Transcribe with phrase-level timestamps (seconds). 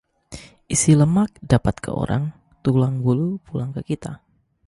[0.73, 2.23] Isi lemak dapat ke orang,
[2.65, 4.11] tulang bulu pulang ke kita